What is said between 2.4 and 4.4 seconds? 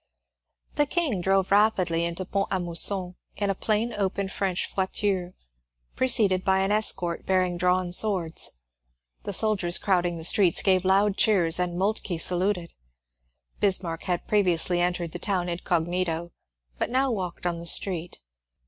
a Mousson in a plain 232 MONCURE DANIEL CX)NWAT open